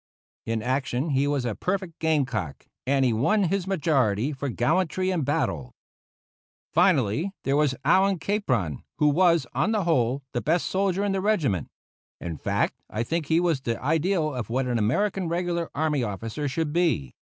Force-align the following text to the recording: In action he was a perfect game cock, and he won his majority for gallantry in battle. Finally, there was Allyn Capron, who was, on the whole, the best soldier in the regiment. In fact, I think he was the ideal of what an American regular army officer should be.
In 0.47 0.63
action 0.63 1.11
he 1.11 1.27
was 1.27 1.45
a 1.45 1.53
perfect 1.53 1.99
game 1.99 2.25
cock, 2.25 2.65
and 2.87 3.05
he 3.05 3.13
won 3.13 3.43
his 3.43 3.67
majority 3.67 4.31
for 4.33 4.49
gallantry 4.49 5.11
in 5.11 5.21
battle. 5.21 5.75
Finally, 6.73 7.33
there 7.43 7.55
was 7.55 7.75
Allyn 7.85 8.17
Capron, 8.17 8.83
who 8.97 9.07
was, 9.09 9.45
on 9.53 9.73
the 9.73 9.83
whole, 9.83 10.23
the 10.33 10.41
best 10.41 10.65
soldier 10.65 11.03
in 11.05 11.11
the 11.11 11.21
regiment. 11.21 11.67
In 12.19 12.35
fact, 12.37 12.81
I 12.89 13.03
think 13.03 13.27
he 13.27 13.39
was 13.39 13.61
the 13.61 13.79
ideal 13.79 14.33
of 14.33 14.49
what 14.49 14.65
an 14.65 14.79
American 14.79 15.29
regular 15.29 15.69
army 15.75 16.01
officer 16.01 16.47
should 16.47 16.73
be. 16.73 17.13